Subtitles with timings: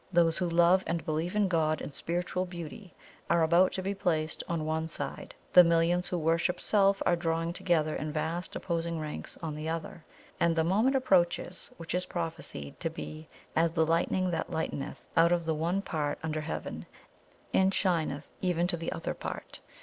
[0.11, 2.95] Those who love and believe in God and Spiritual Beauty
[3.29, 7.53] are about to be placed on one side; the millions who worship Self are drawing
[7.53, 10.03] together in vast opposing ranks on the other;
[10.39, 15.31] and the moment approaches which is prophesied to be 'as the lightning that lighteneth out
[15.31, 16.87] of the one part under heaven,
[17.53, 19.59] and shineth even to the other part.'